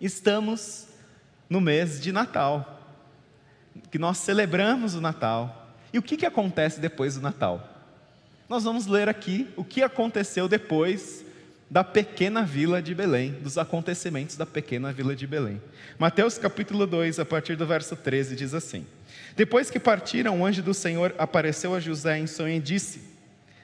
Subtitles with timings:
[0.00, 0.86] Estamos
[1.48, 2.80] no mês de Natal,
[3.90, 5.74] que nós celebramos o Natal.
[5.92, 7.68] E o que, que acontece depois do Natal?
[8.48, 11.24] Nós vamos ler aqui o que aconteceu depois
[11.70, 15.60] da pequena vila de Belém, dos acontecimentos da pequena vila de Belém.
[15.98, 18.86] Mateus capítulo 2, a partir do verso 13, diz assim:
[19.36, 23.02] Depois que partiram, o anjo do Senhor apareceu a José em sonho e disse: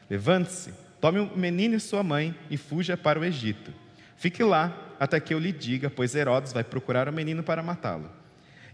[0.09, 3.73] Levante-se, tome o menino e sua mãe e fuja para o Egito.
[4.17, 8.11] Fique lá até que eu lhe diga, pois Herodes vai procurar o menino para matá-lo.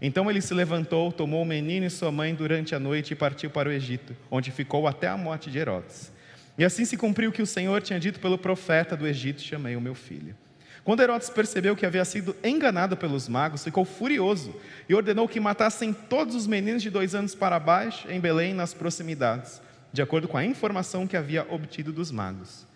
[0.01, 3.49] Então ele se levantou, tomou o menino e sua mãe durante a noite e partiu
[3.49, 6.11] para o Egito, onde ficou até a morte de Herodes.
[6.57, 9.75] E assim se cumpriu o que o Senhor tinha dito pelo profeta do Egito: chamei
[9.75, 10.35] o meu filho.
[10.83, 14.53] Quando Herodes percebeu que havia sido enganado pelos magos, ficou furioso
[14.89, 18.73] e ordenou que matassem todos os meninos de dois anos para baixo em Belém, nas
[18.73, 19.61] proximidades,
[19.93, 22.67] de acordo com a informação que havia obtido dos magos.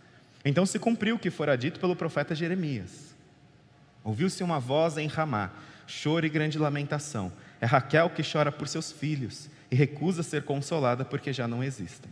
[0.47, 3.13] Então se cumpriu o que fora dito pelo profeta Jeremias.
[4.01, 5.51] Ouviu-se uma voz em Ramá,
[5.85, 7.29] choro e grande lamentação.
[7.59, 12.09] É Raquel que chora por seus filhos e recusa ser consolada porque já não existem.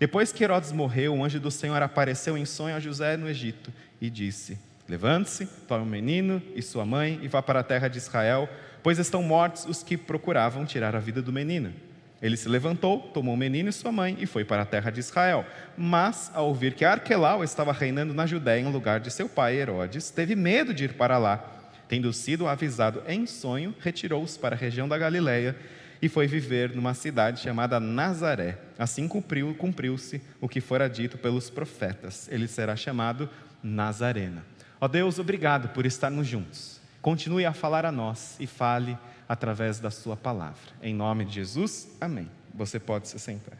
[0.00, 3.70] Depois que Herodes morreu, o anjo do Senhor apareceu em sonho a José no Egito
[4.00, 7.98] e disse: Levante-se, tome o menino e sua mãe e vá para a terra de
[7.98, 8.48] Israel,
[8.82, 11.74] pois estão mortos os que procuravam tirar a vida do menino.
[12.20, 15.00] Ele se levantou, tomou o menino e sua mãe e foi para a terra de
[15.00, 15.44] Israel.
[15.76, 20.10] Mas, ao ouvir que Arquelau estava reinando na Judéia em lugar de seu pai Herodes,
[20.10, 21.52] teve medo de ir para lá.
[21.88, 25.54] Tendo sido avisado em sonho, retirou-se para a região da Galiléia
[26.00, 28.58] e foi viver numa cidade chamada Nazaré.
[28.78, 32.28] Assim cumpriu, cumpriu-se o que fora dito pelos profetas.
[32.30, 33.28] Ele será chamado
[33.62, 34.44] Nazarena.
[34.80, 36.75] Ó Deus, obrigado por estarmos juntos.
[37.06, 40.58] Continue a falar a nós e fale através da sua palavra.
[40.82, 42.28] Em nome de Jesus, amém.
[42.52, 43.56] Você pode se sentar.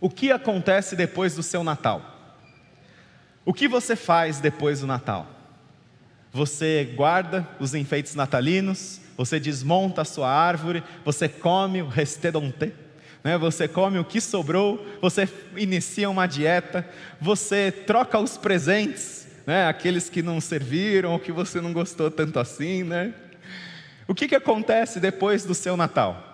[0.00, 2.00] O que acontece depois do seu Natal?
[3.44, 5.26] O que você faz depois do Natal?
[6.32, 12.72] Você guarda os enfeites natalinos, você desmonta a sua árvore, você come o restedonte,
[13.24, 13.36] né?
[13.36, 16.88] você come o que sobrou, você inicia uma dieta,
[17.20, 19.66] você troca os presentes, né?
[19.66, 22.82] aqueles que não serviram ou que você não gostou tanto assim.
[22.82, 23.14] Né?
[24.06, 26.32] O que, que acontece depois do seu Natal?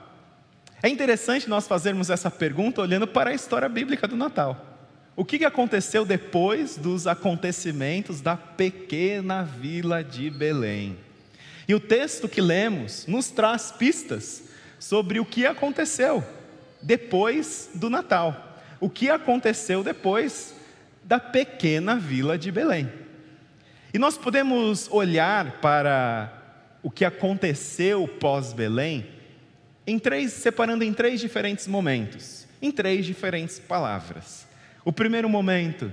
[0.82, 4.66] É interessante nós fazermos essa pergunta olhando para a história bíblica do Natal.
[5.14, 10.96] O que aconteceu depois dos acontecimentos da pequena vila de Belém?
[11.68, 14.44] E o texto que lemos nos traz pistas
[14.78, 16.24] sobre o que aconteceu
[16.80, 18.58] depois do Natal.
[18.80, 20.54] O que aconteceu depois
[21.04, 22.90] da pequena vila de Belém.
[23.92, 26.32] E nós podemos olhar para
[26.82, 29.06] o que aconteceu pós-Belém
[29.86, 34.46] em três, separando em três diferentes momentos, em três diferentes palavras.
[34.84, 35.92] O primeiro momento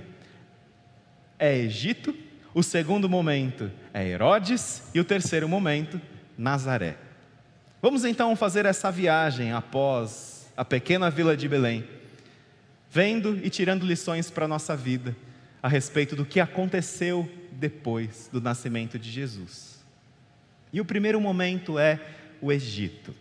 [1.39, 2.15] é Egito,
[2.53, 5.99] o segundo momento é Herodes e o terceiro momento,
[6.37, 6.97] Nazaré.
[7.81, 11.87] Vamos então fazer essa viagem após a pequena vila de Belém,
[12.97, 15.15] vendo e tirando lições para a nossa vida
[15.61, 19.85] a respeito do que aconteceu depois do nascimento de Jesus.
[20.73, 21.99] E o primeiro momento é
[22.41, 23.13] o Egito.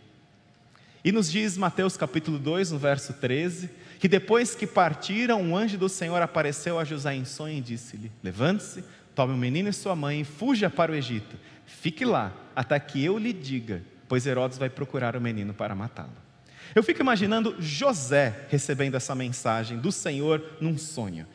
[1.05, 5.77] E nos diz Mateus capítulo 2, no verso 13, que depois que partiram, um anjo
[5.77, 8.83] do Senhor apareceu a José em sonho e disse-lhe: Levante-se,
[9.13, 11.35] Tome o menino e sua mãe e fuja para o Egito.
[11.67, 16.26] Fique lá até que eu lhe diga, pois Herodes vai procurar o menino para matá-lo.
[16.75, 21.25] Eu fico imaginando José recebendo essa mensagem do Senhor num sonho.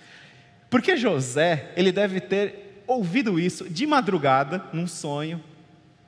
[0.71, 5.43] Porque José, ele deve ter ouvido isso de madrugada, num sonho,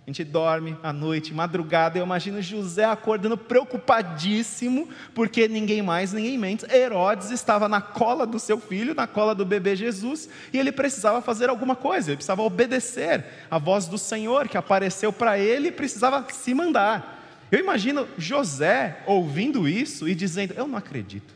[0.07, 6.37] a gente dorme à noite, madrugada, eu imagino José acordando preocupadíssimo, porque ninguém mais, ninguém
[6.37, 10.71] menos, Herodes estava na cola do seu filho, na cola do bebê Jesus, e ele
[10.71, 15.69] precisava fazer alguma coisa, ele precisava obedecer a voz do Senhor que apareceu para ele
[15.69, 17.24] e precisava se mandar.
[17.55, 21.33] Eu imagino José ouvindo isso e dizendo: Eu não acredito,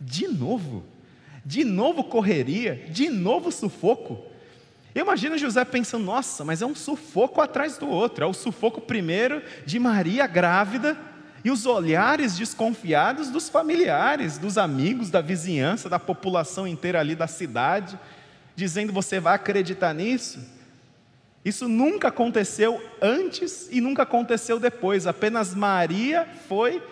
[0.00, 0.82] de novo,
[1.44, 4.24] de novo correria, de novo sufoco.
[4.94, 8.24] Eu imagino José pensando: nossa, mas é um sufoco atrás do outro.
[8.24, 10.96] É o sufoco primeiro de Maria grávida
[11.44, 17.26] e os olhares desconfiados dos familiares, dos amigos, da vizinhança, da população inteira ali da
[17.26, 17.98] cidade,
[18.56, 20.40] dizendo: você vai acreditar nisso?
[21.44, 25.06] Isso nunca aconteceu antes e nunca aconteceu depois.
[25.06, 26.82] Apenas Maria foi,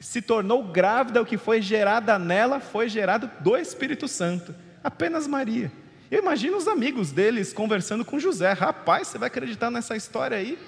[0.00, 4.54] se tornou grávida, o que foi gerada nela foi gerado do Espírito Santo.
[4.82, 5.70] Apenas Maria.
[6.10, 10.58] Eu imagino os amigos deles conversando com José: rapaz, você vai acreditar nessa história aí?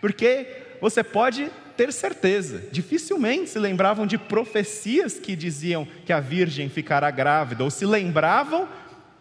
[0.00, 0.46] Porque
[0.80, 7.10] você pode ter certeza, dificilmente se lembravam de profecias que diziam que a virgem ficará
[7.10, 8.68] grávida, ou se lembravam,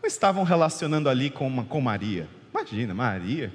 [0.03, 2.27] estavam relacionando ali com, uma, com Maria.
[2.61, 3.51] Imagina, Maria,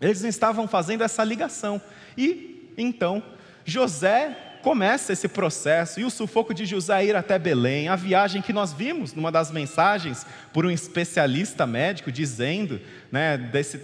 [0.00, 1.80] Eles estavam fazendo essa ligação.
[2.16, 3.22] E então
[3.64, 8.52] José começa esse processo e o sufoco de José ir até Belém, a viagem que
[8.52, 13.78] nós vimos numa das mensagens por um especialista médico dizendo né, desse,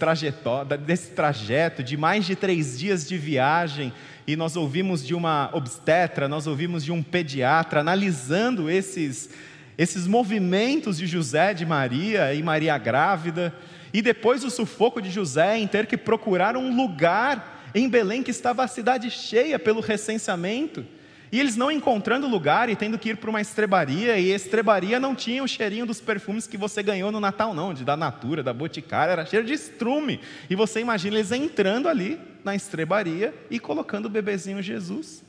[0.85, 3.91] desse trajeto de mais de três dias de viagem
[4.25, 9.29] e nós ouvimos de uma obstetra, nós ouvimos de um pediatra analisando esses,
[9.77, 13.53] esses movimentos de José, de Maria e Maria grávida,
[13.93, 18.31] e depois o sufoco de José em ter que procurar um lugar em Belém que
[18.31, 20.85] estava a cidade cheia pelo recenseamento.
[21.31, 24.99] E eles não encontrando lugar e tendo que ir para uma estrebaria, e a estrebaria
[24.99, 28.41] não tinha o cheirinho dos perfumes que você ganhou no Natal, não, de da Natura,
[28.41, 30.19] da Boticária, era cheiro de estrume.
[30.49, 35.23] E você imagina eles entrando ali na estrebaria e colocando o bebezinho Jesus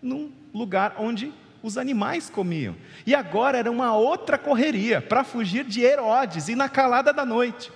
[0.00, 2.76] num lugar onde os animais comiam.
[3.04, 7.70] E agora era uma outra correria para fugir de Herodes e na calada da noite.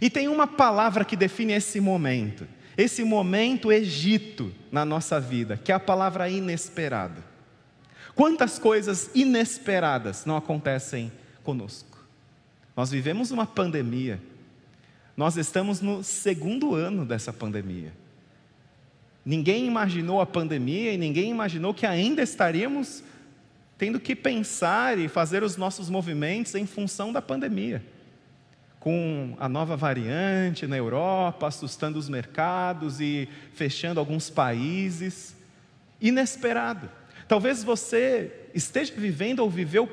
[0.00, 2.46] E tem uma palavra que define esse momento
[2.76, 7.22] esse momento Egito na nossa vida, que é a palavra inesperada.
[8.14, 11.10] Quantas coisas inesperadas não acontecem
[11.42, 11.98] conosco?
[12.76, 14.20] Nós vivemos uma pandemia,
[15.16, 17.92] nós estamos no segundo ano dessa pandemia.
[19.24, 23.04] Ninguém imaginou a pandemia e ninguém imaginou que ainda estaríamos
[23.78, 27.82] tendo que pensar e fazer os nossos movimentos em função da pandemia
[28.82, 35.36] com a nova variante na Europa, assustando os mercados e fechando alguns países.
[36.00, 36.90] Inesperado.
[37.28, 39.88] Talvez você esteja vivendo ou viveu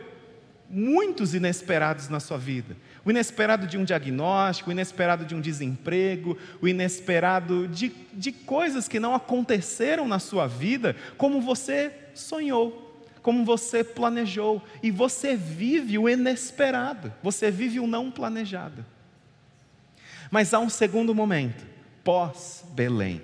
[0.68, 2.76] muitos inesperados na sua vida.
[3.06, 8.88] O inesperado de um diagnóstico, o inesperado de um desemprego, o inesperado de, de coisas
[8.88, 12.89] que não aconteceram na sua vida como você sonhou
[13.22, 18.86] como você planejou, e você vive o inesperado, você vive o não planejado.
[20.32, 21.66] Mas há um segundo momento,
[22.04, 23.22] pós-Belém.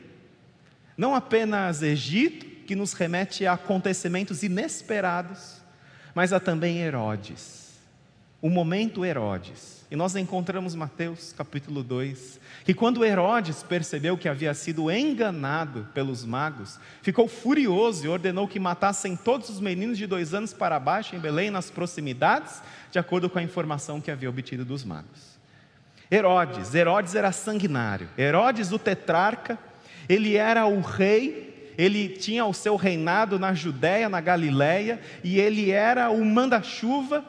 [0.97, 5.61] Não apenas Egito, que nos remete a acontecimentos inesperados,
[6.13, 7.64] mas há também Herodes.
[8.45, 9.87] O momento Herodes.
[9.89, 16.23] E nós encontramos Mateus capítulo 2, que quando Herodes percebeu que havia sido enganado pelos
[16.23, 21.15] magos, ficou furioso e ordenou que matassem todos os meninos de dois anos para baixo
[21.15, 22.61] em Belém, nas proximidades,
[22.91, 25.39] de acordo com a informação que havia obtido dos magos.
[26.11, 28.07] Herodes, Herodes era sanguinário.
[28.15, 29.57] Herodes, o tetrarca,
[30.07, 35.71] ele era o rei, ele tinha o seu reinado na Judéia, na Galiléia, e ele
[35.71, 37.25] era o manda-chuva,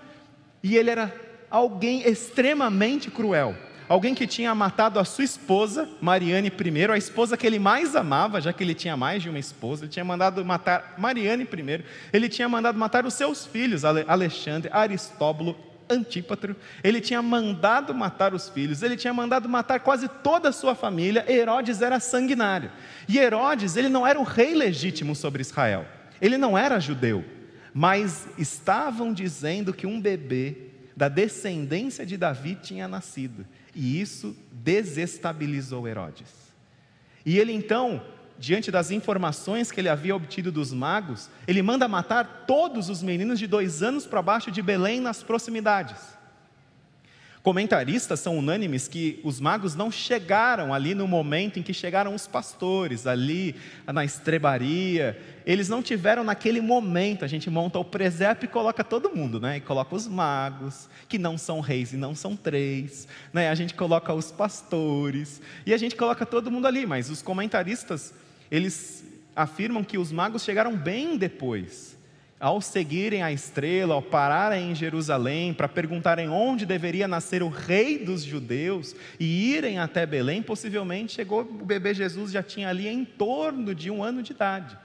[0.67, 1.15] e ele era
[1.49, 3.55] alguém extremamente cruel.
[3.89, 8.41] Alguém que tinha matado a sua esposa, Mariane I, a esposa que ele mais amava,
[8.41, 12.29] já que ele tinha mais de uma esposa, ele tinha mandado matar Mariane I, ele
[12.29, 15.57] tinha mandado matar os seus filhos, Alexandre, Aristóbulo,
[15.89, 20.75] Antípatro, ele tinha mandado matar os filhos, ele tinha mandado matar quase toda a sua
[20.75, 22.73] família, Herodes era sanguinário.
[23.09, 25.87] E Herodes, ele não era o rei legítimo sobre Israel,
[26.21, 27.25] ele não era judeu,
[27.78, 30.56] mas estavam dizendo que um bebê
[30.96, 36.26] da descendência de Davi tinha nascido, e isso desestabilizou Herodes.
[37.23, 38.02] E ele então,
[38.38, 43.38] diante das informações que ele havia obtido dos magos, ele manda matar todos os meninos
[43.38, 46.16] de dois anos para baixo de Belém nas proximidades.
[47.47, 52.26] Comentaristas são unânimes que os magos não chegaram ali no momento em que chegaram os
[52.26, 53.55] pastores, ali
[53.87, 55.17] na estrebaria.
[55.47, 57.25] Eles não tiveram naquele momento.
[57.25, 59.59] A gente monta o presépio e coloca todo mundo, né?
[59.59, 63.07] E coloca os magos, que não são reis e não são três.
[63.33, 63.49] Né?
[63.49, 66.85] A gente coloca os pastores e a gente coloca todo mundo ali.
[66.85, 68.12] Mas os comentaristas,
[68.50, 69.05] eles
[69.37, 71.96] afirmam que os magos chegaram bem depois
[72.38, 77.99] ao seguirem a estrela, ao pararem em Jerusalém para perguntarem onde deveria nascer o rei
[77.99, 83.05] dos judeus e irem até Belém, possivelmente chegou o bebê Jesus já tinha ali em
[83.05, 84.76] torno de um ano de idade.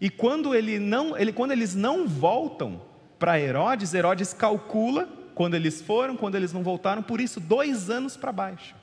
[0.00, 2.80] E quando, ele não, ele, quando eles não voltam
[3.18, 8.16] para Herodes, Herodes calcula quando eles foram, quando eles não voltaram, por isso dois anos
[8.16, 8.76] para baixo.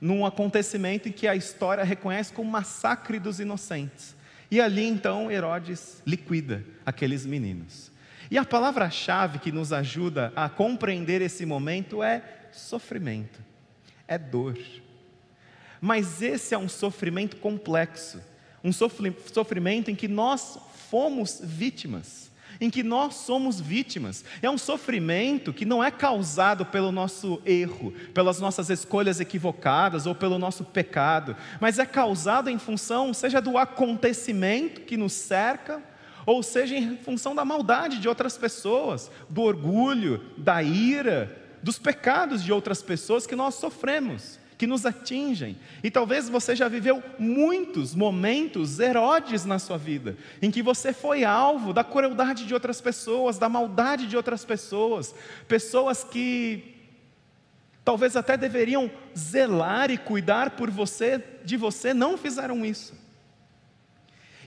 [0.00, 4.14] Num acontecimento em que a história reconhece como massacre dos inocentes.
[4.50, 7.90] E ali então Herodes liquida aqueles meninos.
[8.30, 13.40] E a palavra-chave que nos ajuda a compreender esse momento é sofrimento,
[14.06, 14.58] é dor.
[15.80, 18.20] Mas esse é um sofrimento complexo,
[18.62, 20.58] um sofrimento em que nós
[20.90, 22.27] fomos vítimas
[22.60, 24.24] em que nós somos vítimas.
[24.42, 30.14] É um sofrimento que não é causado pelo nosso erro, pelas nossas escolhas equivocadas ou
[30.14, 35.82] pelo nosso pecado, mas é causado em função, seja do acontecimento que nos cerca,
[36.26, 42.42] ou seja em função da maldade de outras pessoas, do orgulho, da ira, dos pecados
[42.42, 45.56] de outras pessoas que nós sofremos que nos atingem.
[45.84, 51.24] E talvez você já viveu muitos momentos Herodes na sua vida, em que você foi
[51.24, 55.14] alvo da crueldade de outras pessoas, da maldade de outras pessoas,
[55.46, 56.74] pessoas que
[57.84, 63.07] talvez até deveriam zelar e cuidar por você, de você, não fizeram isso.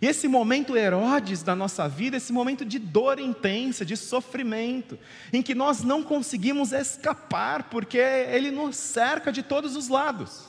[0.02, 4.98] E esse momento Herodes da nossa vida, esse momento de dor intensa, de sofrimento,
[5.32, 10.48] em que nós não conseguimos escapar, porque ele nos cerca de todos os lados.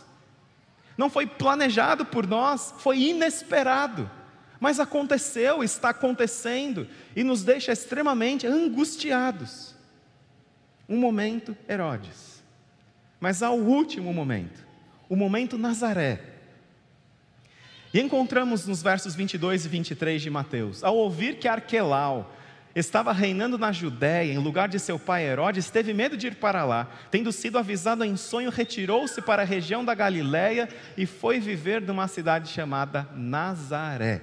[0.96, 4.10] Não foi planejado por nós, foi inesperado.
[4.58, 9.74] Mas aconteceu, está acontecendo e nos deixa extremamente angustiados.
[10.88, 12.42] Um momento Herodes.
[13.20, 14.64] Mas há o último momento,
[15.10, 16.31] o momento Nazaré
[17.92, 22.32] e encontramos nos versos 22 e 23 de Mateus: ao ouvir que Arquelau
[22.74, 26.64] estava reinando na Judéia, em lugar de seu pai Herodes, teve medo de ir para
[26.64, 26.88] lá.
[27.10, 32.08] Tendo sido avisado em sonho, retirou-se para a região da Galiléia e foi viver numa
[32.08, 34.22] cidade chamada Nazaré.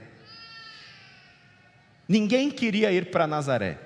[2.08, 3.78] Ninguém queria ir para Nazaré.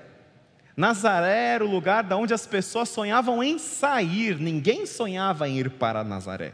[0.74, 5.70] Nazaré era o lugar de onde as pessoas sonhavam em sair, ninguém sonhava em ir
[5.70, 6.52] para Nazaré.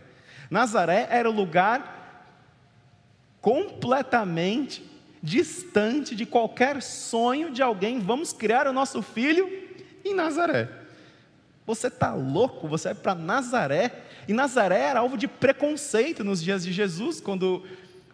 [0.51, 2.00] Nazaré era o lugar
[3.41, 4.85] completamente
[5.23, 7.99] distante de qualquer sonho de alguém.
[7.99, 9.49] Vamos criar o nosso filho
[10.05, 10.69] em Nazaré.
[11.67, 12.67] Você está louco?
[12.69, 13.93] Você vai para Nazaré?
[14.27, 17.65] E Nazaré era alvo de preconceito nos dias de Jesus, quando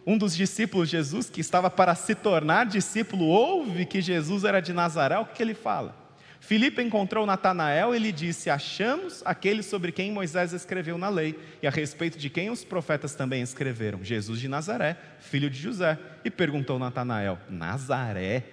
[0.05, 4.61] um dos discípulos de Jesus, que estava para se tornar discípulo, ouve que Jesus era
[4.61, 6.06] de Nazaré, o que ele fala?
[6.39, 11.67] Filipe encontrou Natanael e lhe disse: Achamos aquele sobre quem Moisés escreveu na lei, e
[11.67, 15.97] a respeito de quem os profetas também escreveram, Jesus de Nazaré, filho de José.
[16.23, 18.43] E perguntou Natanael: Nazaré?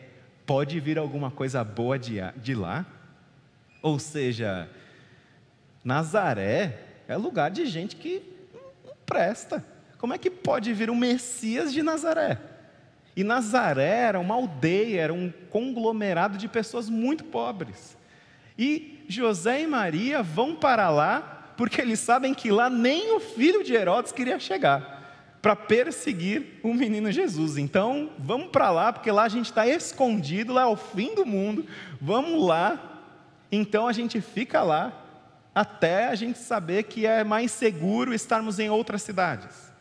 [0.46, 2.84] Pode vir alguma coisa boa de, lá?
[3.80, 4.68] Ou seja,
[5.82, 8.22] Nazaré é lugar de gente que
[8.84, 9.64] não presta.
[9.98, 12.38] Como é que pode vir o Messias de Nazaré?
[13.16, 17.96] E Nazaré era uma aldeia, era um conglomerado de pessoas muito pobres.
[18.58, 23.62] E José e Maria vão para lá, porque eles sabem que lá nem o filho
[23.62, 24.94] de Herodes queria chegar
[25.40, 27.58] para perseguir o menino Jesus.
[27.58, 31.26] Então, vamos para lá, porque lá a gente está escondido, lá é o fim do
[31.26, 31.66] mundo.
[32.00, 33.02] Vamos lá.
[33.52, 35.04] Então a gente fica lá
[35.54, 39.73] até a gente saber que é mais seguro estarmos em outras cidades.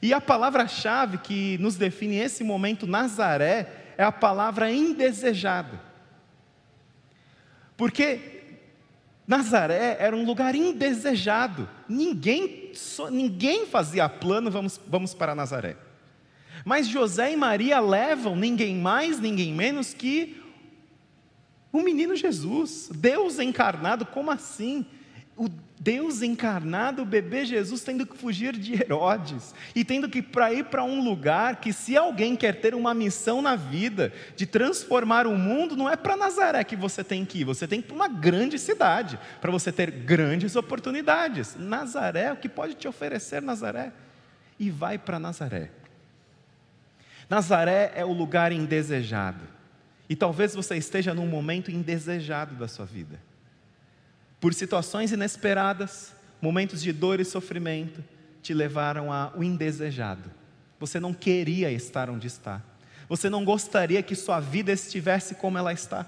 [0.00, 5.78] E a palavra-chave que nos define esse momento, Nazaré, é a palavra indesejado.
[7.76, 8.38] Porque
[9.26, 11.68] Nazaré era um lugar indesejado.
[11.88, 12.72] Ninguém,
[13.10, 15.76] ninguém fazia plano, vamos, vamos para Nazaré.
[16.64, 20.42] Mas José e Maria levam ninguém mais, ninguém menos que
[21.72, 24.86] o menino Jesus, Deus encarnado, como assim?
[25.36, 25.48] O
[25.80, 30.82] Deus encarnado, o bebê Jesus, tendo que fugir de Herodes e tendo que ir para
[30.82, 35.76] um lugar que, se alguém quer ter uma missão na vida de transformar o mundo,
[35.76, 38.08] não é para Nazaré que você tem que ir, você tem que ir para uma
[38.08, 41.54] grande cidade para você ter grandes oportunidades.
[41.56, 43.92] Nazaré, o que pode te oferecer Nazaré?
[44.58, 45.70] E vai para Nazaré.
[47.30, 49.46] Nazaré é o lugar indesejado.
[50.08, 53.27] E talvez você esteja num momento indesejado da sua vida
[54.40, 58.02] por situações inesperadas, momentos de dor e sofrimento,
[58.42, 60.30] te levaram ao indesejado.
[60.78, 62.62] Você não queria estar onde está.
[63.08, 66.06] Você não gostaria que sua vida estivesse como ela está.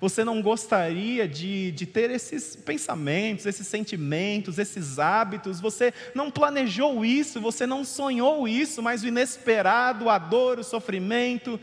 [0.00, 5.60] Você não gostaria de, de ter esses pensamentos, esses sentimentos, esses hábitos.
[5.60, 11.60] Você não planejou isso, você não sonhou isso, mas o inesperado, a dor, o sofrimento,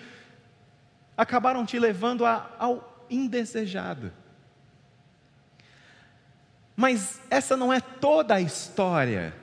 [1.17, 4.13] acabaram te levando a, ao indesejado.
[6.79, 9.35] Mas essa não é toda a história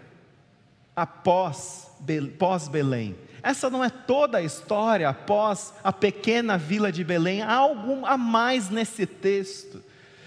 [0.97, 1.91] após
[2.39, 3.15] pós-Belém.
[3.43, 7.43] Essa não é toda a história após a pequena vila de Belém.
[7.43, 9.85] Há algo a mais nesse texto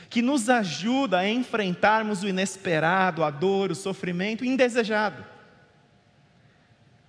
[0.08, 5.26] que nos ajuda a enfrentarmos o inesperado, a dor, o sofrimento indesejado.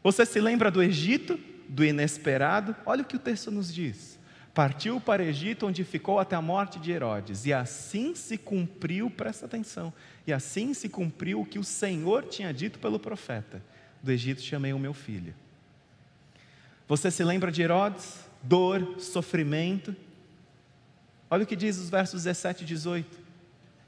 [0.02, 1.38] Você se lembra do Egito,
[1.68, 2.74] do inesperado?
[2.86, 4.18] Olha o que o texto nos diz.
[4.52, 9.46] Partiu para Egito, onde ficou até a morte de Herodes, e assim se cumpriu, presta
[9.46, 9.92] atenção,
[10.26, 13.62] e assim se cumpriu o que o Senhor tinha dito pelo profeta:
[14.02, 15.34] Do Egito chamei o meu filho.
[16.88, 18.18] Você se lembra de Herodes?
[18.42, 19.94] Dor, sofrimento.
[21.30, 23.18] Olha o que diz os versos 17 e 18.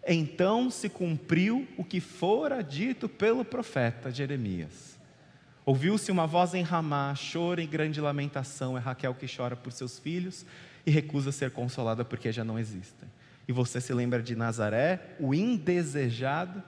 [0.07, 4.99] Então se cumpriu o que fora dito pelo profeta Jeremias.
[5.65, 8.77] Ouviu-se uma voz em Ramá, choro e grande lamentação.
[8.77, 10.45] É Raquel que chora por seus filhos
[10.85, 13.09] e recusa ser consolada porque já não existem.
[13.47, 16.63] E você se lembra de Nazaré, o indesejado?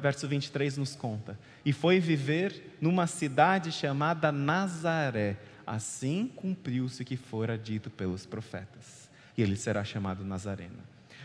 [0.00, 1.38] verso 23 nos conta.
[1.64, 5.36] E foi viver numa cidade chamada Nazaré.
[5.66, 9.10] Assim cumpriu-se o que fora dito pelos profetas.
[9.36, 10.78] E ele será chamado Nazareno.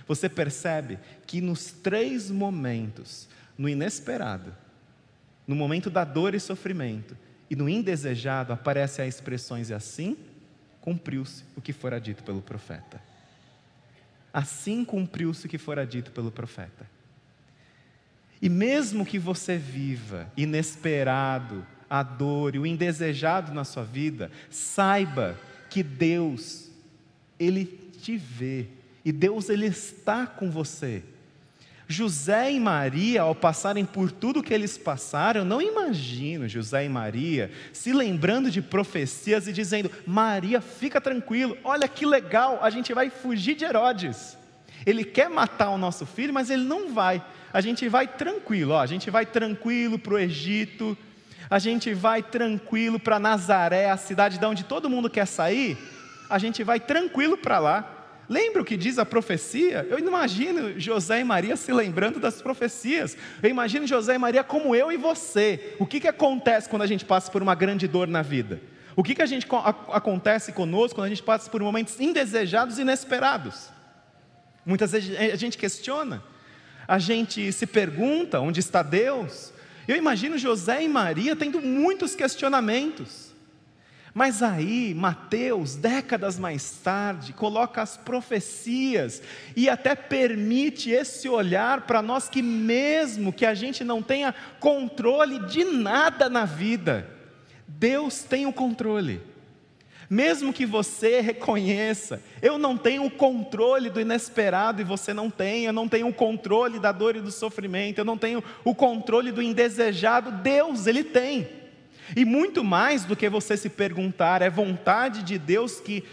[0.07, 0.97] Você percebe
[1.27, 4.53] que nos três momentos, no inesperado,
[5.51, 7.17] no momento da dor e sofrimento
[7.50, 10.15] e no indesejado, aparecem as expressões e assim
[10.79, 13.01] cumpriu-se o que fora dito pelo profeta.
[14.34, 16.89] Assim cumpriu-se o que fora dito pelo profeta.
[18.41, 25.38] E mesmo que você viva inesperado, a dor e o indesejado na sua vida, saiba
[25.70, 26.72] que Deus,
[27.38, 28.67] Ele te vê
[29.03, 31.03] e Deus, Ele está com você.
[31.91, 36.89] José e Maria, ao passarem por tudo que eles passaram, eu não imagino José e
[36.89, 42.93] Maria se lembrando de profecias e dizendo: Maria, fica tranquilo, olha que legal, a gente
[42.93, 44.38] vai fugir de Herodes.
[44.86, 47.24] Ele quer matar o nosso filho, mas ele não vai.
[47.53, 50.98] A gente vai tranquilo, ó, a gente vai tranquilo para o Egito,
[51.50, 55.77] a gente vai tranquilo para Nazaré, a cidade de onde todo mundo quer sair,
[56.29, 58.00] a gente vai tranquilo para lá.
[58.31, 59.85] Lembra o que diz a profecia?
[59.89, 63.17] Eu imagino José e Maria se lembrando das profecias.
[63.43, 65.75] Eu imagino José e Maria como eu e você.
[65.77, 68.61] O que, que acontece quando a gente passa por uma grande dor na vida?
[68.95, 72.79] O que, que a gente, a, acontece conosco quando a gente passa por momentos indesejados
[72.79, 73.69] e inesperados?
[74.65, 76.23] Muitas vezes a gente questiona,
[76.88, 79.51] a gente se pergunta onde está Deus.
[79.85, 83.30] Eu imagino José e Maria tendo muitos questionamentos.
[84.13, 89.21] Mas aí, Mateus, décadas mais tarde, coloca as profecias
[89.55, 95.39] e até permite esse olhar para nós que, mesmo que a gente não tenha controle
[95.47, 97.09] de nada na vida,
[97.65, 99.21] Deus tem o controle.
[100.09, 105.63] Mesmo que você reconheça, eu não tenho o controle do inesperado e você não tem,
[105.63, 109.31] eu não tenho o controle da dor e do sofrimento, eu não tenho o controle
[109.31, 111.60] do indesejado, Deus, Ele tem.
[112.15, 116.03] E muito mais do que você se perguntar, é vontade de Deus que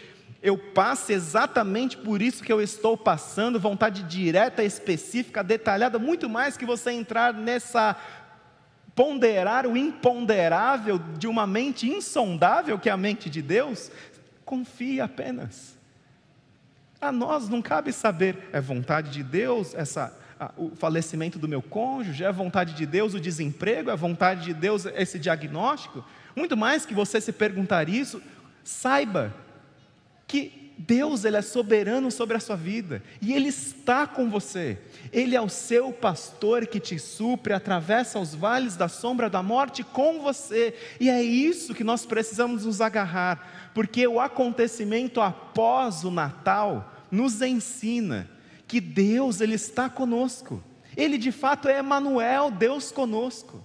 [0.42, 6.56] eu passe exatamente por isso que eu estou passando, vontade direta, específica, detalhada, muito mais
[6.56, 7.96] que você entrar nessa
[8.94, 13.92] ponderar o imponderável de uma mente insondável que é a mente de Deus,
[14.44, 15.78] confie apenas.
[17.00, 20.12] A nós não cabe saber, é vontade de Deus essa
[20.56, 24.86] o falecimento do meu cônjuge, é vontade de Deus o desemprego, é vontade de Deus
[24.86, 26.04] esse diagnóstico.
[26.36, 28.22] Muito mais que você se perguntar isso,
[28.62, 29.34] saiba
[30.26, 34.78] que Deus ele é soberano sobre a sua vida e Ele está com você.
[35.12, 39.82] Ele é o seu pastor que te supre, atravessa os vales da sombra da morte
[39.82, 40.72] com você.
[41.00, 47.42] E é isso que nós precisamos nos agarrar, porque o acontecimento após o Natal nos
[47.42, 48.28] ensina
[48.68, 50.62] que Deus ele está conosco.
[50.96, 53.64] Ele de fato é Emanuel, Deus conosco.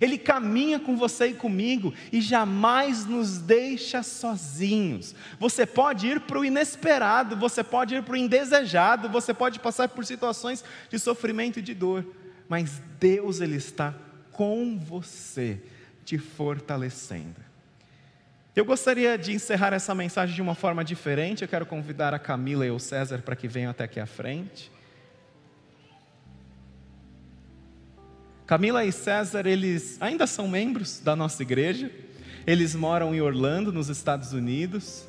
[0.00, 5.14] Ele caminha com você e comigo e jamais nos deixa sozinhos.
[5.40, 9.88] Você pode ir para o inesperado, você pode ir para o indesejado, você pode passar
[9.88, 12.06] por situações de sofrimento e de dor,
[12.48, 13.92] mas Deus ele está
[14.30, 15.60] com você,
[16.04, 17.47] te fortalecendo.
[18.58, 21.42] Eu gostaria de encerrar essa mensagem de uma forma diferente.
[21.42, 24.68] Eu quero convidar a Camila e o César para que venham até aqui à frente.
[28.44, 31.88] Camila e César, eles ainda são membros da nossa igreja.
[32.44, 35.06] Eles moram em Orlando, nos Estados Unidos.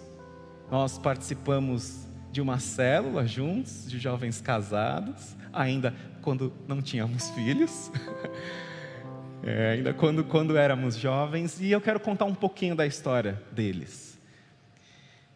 [0.69, 7.89] Nós participamos de uma célula juntos, de jovens casados, ainda quando não tínhamos filhos.
[9.43, 14.19] é, ainda quando, quando éramos jovens, e eu quero contar um pouquinho da história deles.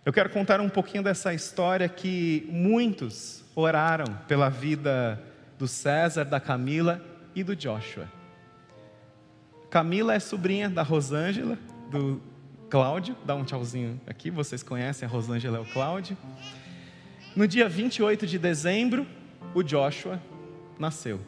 [0.06, 5.22] Eu quero contar um pouquinho dessa história que muitos oraram pela vida
[5.58, 7.02] do César, da Camila
[7.34, 8.08] e do Joshua.
[9.70, 11.58] Camila é sobrinha da Rosângela,
[11.90, 12.22] do
[12.70, 16.18] Cláudio, dá um tchauzinho aqui, vocês conhecem a Rosângela e o Cláudio.
[17.36, 19.08] No dia 28 de dezembro,
[19.54, 20.20] o Joshua
[20.78, 21.22] nasceu.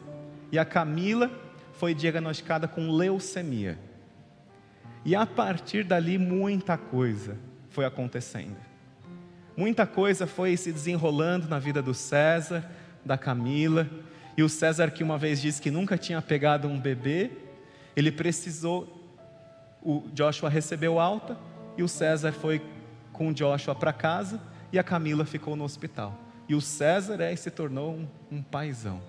[0.52, 1.30] E a Camila
[1.76, 3.78] foi diagnosticada com leucemia.
[5.04, 7.36] E a partir dali, muita coisa
[7.70, 8.56] foi acontecendo.
[9.56, 12.68] Muita coisa foi se desenrolando na vida do César,
[13.04, 13.88] da Camila.
[14.36, 17.30] E o César, que uma vez disse que nunca tinha pegado um bebê,
[17.94, 18.92] ele precisou.
[19.82, 21.38] O Joshua recebeu alta
[21.76, 22.60] e o César foi
[23.12, 24.40] com o Joshua para casa
[24.72, 26.18] e a Camila ficou no hospital.
[26.48, 29.00] E o César é, se tornou um, um paizão.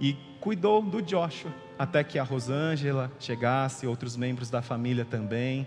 [0.00, 5.66] E cuidou do Joshua até que a Rosângela chegasse, outros membros da família também.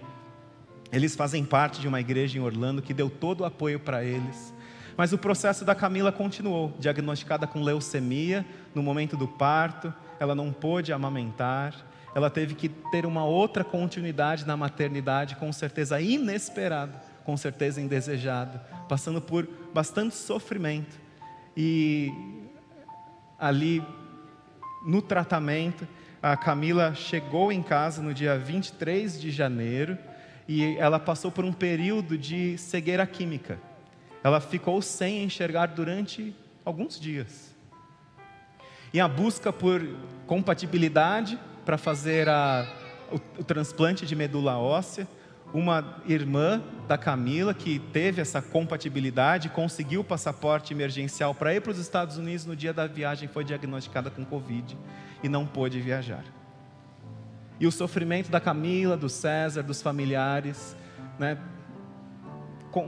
[0.91, 4.53] Eles fazem parte de uma igreja em Orlando que deu todo o apoio para eles.
[4.97, 9.93] Mas o processo da Camila continuou, diagnosticada com leucemia no momento do parto.
[10.19, 11.73] ela não pôde amamentar,
[12.13, 18.59] ela teve que ter uma outra continuidade na maternidade, com certeza inesperada, com certeza indesejada,
[18.89, 20.99] passando por bastante sofrimento.
[21.55, 22.11] E
[23.39, 23.81] ali
[24.85, 25.87] no tratamento,
[26.21, 29.97] a Camila chegou em casa no dia 23 de janeiro
[30.47, 33.59] e ela passou por um período de cegueira química.
[34.23, 37.55] Ela ficou sem enxergar durante alguns dias.
[38.93, 39.81] E a busca por
[40.27, 42.67] compatibilidade para fazer a,
[43.11, 45.07] o, o transplante de medula óssea,
[45.53, 51.71] uma irmã da Camila que teve essa compatibilidade, conseguiu o passaporte emergencial para ir para
[51.71, 54.77] os Estados Unidos no dia da viagem, foi diagnosticada com Covid
[55.23, 56.23] e não pôde viajar.
[57.59, 60.75] E o sofrimento da Camila, do César, dos familiares,
[61.19, 61.37] né,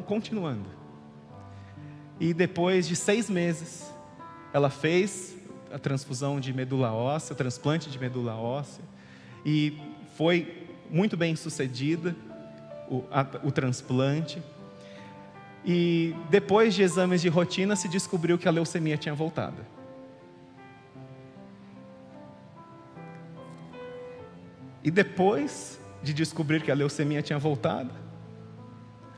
[0.05, 0.69] continuando.
[2.19, 3.93] E depois de seis meses,
[4.53, 5.35] ela fez
[5.71, 8.83] a transfusão de medula óssea, transplante de medula óssea,
[9.45, 9.77] e
[10.15, 12.15] foi muito bem sucedida
[12.89, 14.41] o, a, o transplante.
[15.65, 19.57] E depois de exames de rotina, se descobriu que a leucemia tinha voltado.
[24.83, 27.91] E depois de descobrir que a leucemia tinha voltado,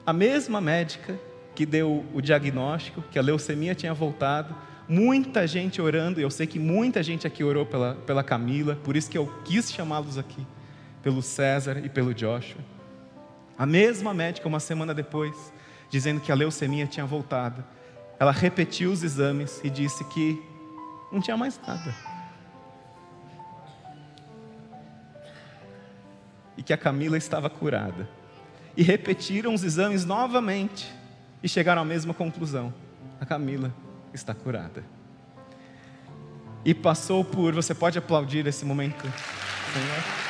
[0.05, 1.19] a mesma médica
[1.55, 4.55] que deu o diagnóstico, que a leucemia tinha voltado,
[4.87, 8.95] muita gente orando, e eu sei que muita gente aqui orou pela, pela Camila, por
[8.95, 10.45] isso que eu quis chamá-los aqui,
[11.01, 12.74] pelo César e pelo Joshua.
[13.57, 15.53] A mesma médica, uma semana depois,
[15.89, 17.63] dizendo que a leucemia tinha voltado,
[18.19, 20.41] ela repetiu os exames e disse que
[21.11, 21.95] não tinha mais nada.
[26.57, 28.07] E que a Camila estava curada.
[28.75, 30.91] E repetiram os exames novamente
[31.41, 32.73] e chegaram à mesma conclusão:
[33.19, 33.73] a Camila
[34.13, 34.83] está curada.
[36.63, 39.01] E passou por, você pode aplaudir esse momento,
[39.73, 40.24] Senhor?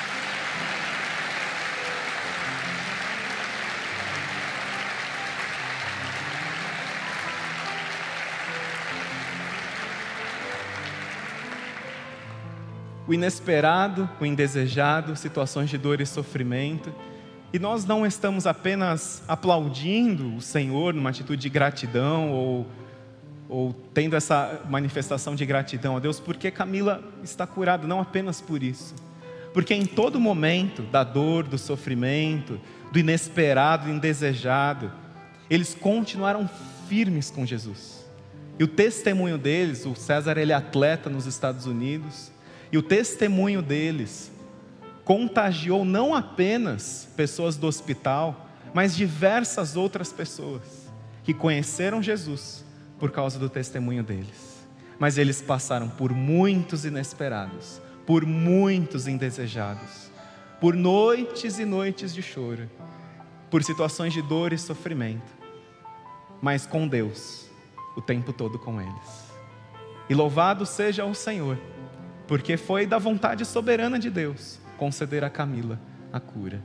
[13.07, 16.93] O inesperado, o indesejado, situações de dor e sofrimento.
[17.53, 22.67] E nós não estamos apenas aplaudindo o Senhor numa atitude de gratidão ou,
[23.47, 28.63] ou tendo essa manifestação de gratidão a Deus, porque Camila está curada, não apenas por
[28.63, 28.95] isso.
[29.53, 32.59] Porque em todo momento da dor, do sofrimento,
[32.91, 34.91] do inesperado, do indesejado,
[35.49, 36.49] eles continuaram
[36.89, 38.05] firmes com Jesus.
[38.57, 42.31] E o testemunho deles, o César ele é atleta nos Estados Unidos,
[42.75, 44.29] e o testemunho deles
[45.05, 50.91] contagiou não apenas pessoas do hospital, mas diversas outras pessoas
[51.23, 52.65] que conheceram Jesus
[52.99, 54.67] por causa do testemunho deles.
[54.99, 60.11] Mas eles passaram por muitos inesperados, por muitos indesejados,
[60.59, 62.69] por noites e noites de choro,
[63.49, 65.31] por situações de dor e sofrimento,
[66.41, 67.45] mas com Deus,
[67.95, 69.31] o tempo todo com eles.
[70.09, 71.57] E louvado seja o Senhor
[72.27, 75.79] porque foi da vontade soberana de Deus conceder a Camila
[76.11, 76.61] a cura.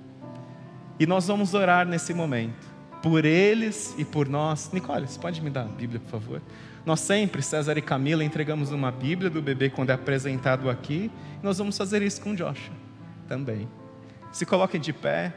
[0.99, 2.68] E nós vamos orar nesse momento,
[3.03, 4.70] por eles e por nós.
[4.73, 6.42] Nicole, você pode me dar a Bíblia, por favor?
[6.85, 11.11] Nós sempre, César e Camila, entregamos uma Bíblia do bebê quando é apresentado aqui.
[11.42, 12.75] E nós vamos fazer isso com Joshua
[13.29, 13.68] também.
[14.33, 15.33] Se coloquem de pé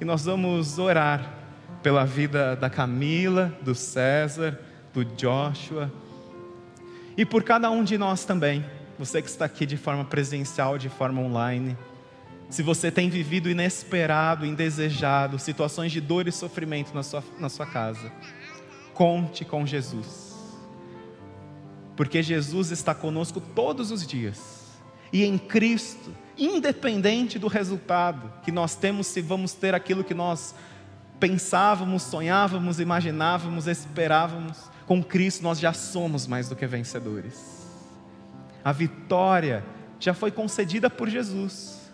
[0.00, 1.34] e nós vamos orar
[1.82, 4.58] pela vida da Camila, do César,
[4.92, 5.92] do Joshua
[7.16, 8.64] e por cada um de nós também
[8.98, 11.76] você que está aqui de forma presencial, de forma online,
[12.48, 17.66] se você tem vivido inesperado, indesejado, situações de dor e sofrimento na sua, na sua
[17.66, 18.12] casa,
[18.92, 20.34] conte com Jesus,
[21.96, 24.64] porque Jesus está conosco todos os dias,
[25.12, 30.54] e em Cristo, independente do resultado que nós temos, se vamos ter aquilo que nós
[31.18, 37.53] pensávamos, sonhávamos, imaginávamos, esperávamos, com Cristo nós já somos mais do que vencedores
[38.64, 39.64] a vitória
[40.00, 41.92] já foi concedida por Jesus.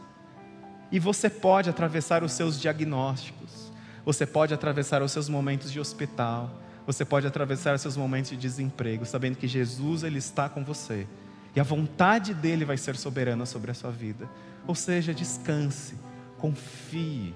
[0.92, 3.72] E você pode atravessar os seus diagnósticos,
[4.04, 6.50] você pode atravessar os seus momentos de hospital,
[6.86, 11.06] você pode atravessar os seus momentos de desemprego, sabendo que Jesus ele está com você.
[11.54, 14.28] E a vontade dele vai ser soberana sobre a sua vida.
[14.66, 15.96] Ou seja, descanse,
[16.38, 17.34] confie.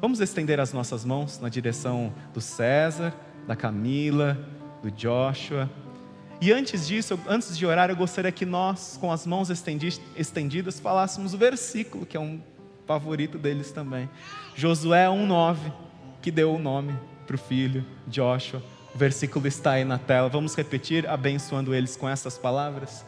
[0.00, 3.14] Vamos estender as nossas mãos na direção do César,
[3.46, 4.38] da Camila,
[4.82, 5.70] do Joshua.
[6.40, 11.32] E antes disso, antes de orar, eu gostaria que nós, com as mãos estendidas, falássemos
[11.32, 12.40] o versículo, que é um
[12.86, 14.08] favorito deles também.
[14.54, 15.56] Josué 1,9,
[16.20, 16.94] que deu o nome
[17.26, 18.62] para o filho, Joshua.
[18.94, 20.28] O versículo está aí na tela.
[20.28, 23.04] Vamos repetir, abençoando eles com essas palavras.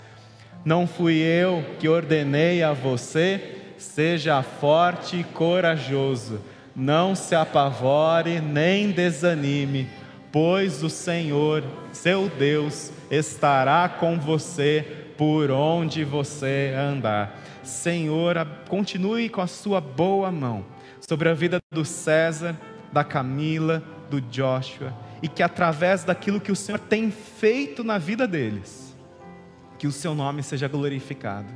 [0.64, 3.56] Não fui eu que ordenei a você?
[3.78, 6.40] Seja forte e corajoso,
[6.74, 9.88] não se apavore nem desanime,
[10.32, 11.62] pois o Senhor,
[11.92, 17.40] seu Deus, estará com você por onde você andar.
[17.62, 18.36] Senhor,
[18.68, 20.64] continue com a sua boa mão
[21.00, 22.56] sobre a vida do César,
[22.92, 28.26] da Camila, do Joshua, e que através daquilo que o Senhor tem feito na vida
[28.26, 28.96] deles,
[29.78, 31.52] que o seu nome seja glorificado,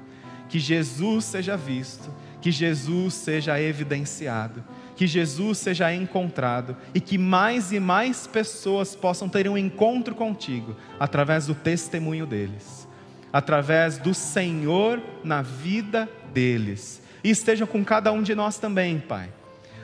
[0.49, 2.11] que Jesus seja visto,
[2.41, 4.63] que Jesus seja evidenciado,
[4.97, 10.77] que Jesus seja encontrado e que mais e mais pessoas possam ter um encontro contigo
[10.99, 12.89] através do testemunho deles,
[13.33, 17.03] através do Senhor na vida deles.
[17.25, 19.29] E esteja com cada um de nós também, Pai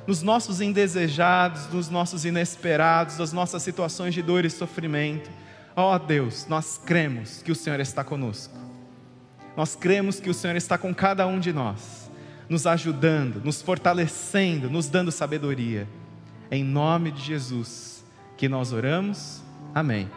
[0.09, 5.31] nos nossos indesejados, nos nossos inesperados, nas nossas situações de dor e sofrimento.
[5.77, 8.57] Ó oh, Deus, nós cremos que o Senhor está conosco.
[9.55, 12.08] Nós cremos que o Senhor está com cada um de nós,
[12.49, 15.87] nos ajudando, nos fortalecendo, nos dando sabedoria.
[16.51, 18.05] Em nome de Jesus
[18.37, 19.43] que nós oramos.
[19.75, 20.09] Amém.